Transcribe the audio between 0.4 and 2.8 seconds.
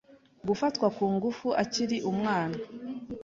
Gufatwa ku ngufu akiri umwana